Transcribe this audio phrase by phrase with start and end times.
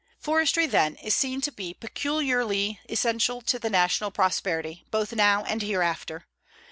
[0.17, 5.61] Forestry, then, is seen to be peculiarly essential to the national prosperity, both now and
[5.61, 6.25] hereafter.